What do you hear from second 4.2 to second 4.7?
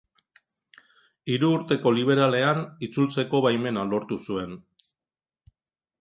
zuen.